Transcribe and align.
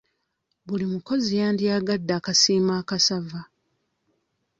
Buli 0.67 0.85
mukozi 0.93 1.31
yandyagadde 1.41 2.13
okasiimo 2.19 2.71
akasava. 2.81 3.41